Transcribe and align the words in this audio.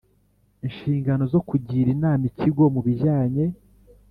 inshingano 0.65 1.23
zo 1.33 1.39
kugira 1.49 1.87
inama 1.95 2.23
Ikigo 2.31 2.63
mu 2.73 2.81
bijyanye 2.87 3.45